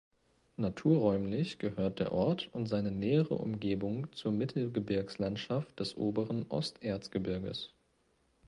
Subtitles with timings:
[0.57, 7.71] Naturräumlich gehört der Ort und seine nähere Umgebung zur Mittelgebirgslandschaft des oberen Osterzgebirges.